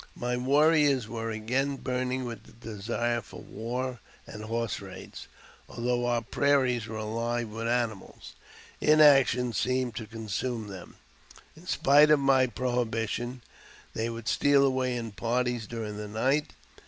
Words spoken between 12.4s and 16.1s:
prohibition, they would steal away in parties during the